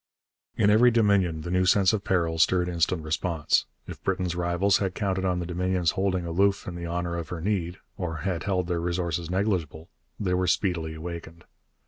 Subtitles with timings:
[0.57, 3.67] In every Dominion the new sense of peril stirred instant response.
[3.85, 7.39] If Britain's rivals had counted on the Dominions holding aloof in the hour of her
[7.39, 11.43] need, or had held their resources negligible, they were speedily awakened.